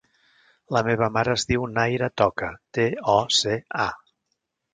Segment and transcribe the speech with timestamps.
[0.75, 2.87] La meva mare es diu Nayra Toca: te,
[3.19, 3.55] o, ce,
[3.87, 3.87] a.